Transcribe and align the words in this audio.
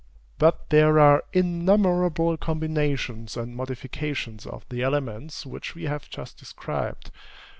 But 0.39 0.71
there 0.71 0.97
are 0.99 1.23
innumerable 1.31 2.35
combinations 2.35 3.37
and 3.37 3.55
modifications 3.55 4.47
of 4.47 4.65
the 4.69 4.81
elements 4.81 5.45
which 5.45 5.75
we 5.75 5.83
have 5.83 6.09
just 6.09 6.37
described. 6.39 7.11